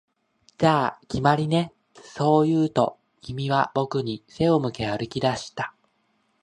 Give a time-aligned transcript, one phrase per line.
[0.59, 5.75] 「じゃあ、決まりね」、そう言うと、君は僕に背を向け歩き出した